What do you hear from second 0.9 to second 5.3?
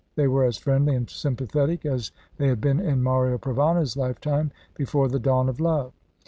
and sympathetic as they had been in Mario Provana's lifetime, before the